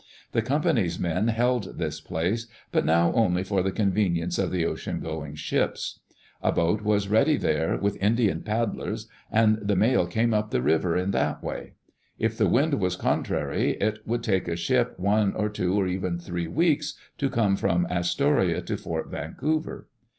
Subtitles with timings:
[0.31, 4.49] The Com pany's men held this place, but now only for the conven ience of
[4.49, 5.99] the ocean going ships.
[6.41, 10.97] A boat was ready there, with Indian paddlers, and the mail came up the river
[10.97, 11.73] in that way.
[12.17, 16.17] If the wind was contrary, it would take a ship one or two or even
[16.17, 19.87] three weeks to come from Astoria to Fort Vancouver.